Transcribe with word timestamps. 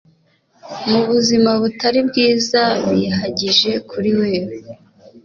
mubuzima 0.89 1.49
butari 1.61 1.99
bwiza 2.09 2.61
bihagije 2.89 3.71
kuri 3.89 4.09
wewe, 4.19 4.55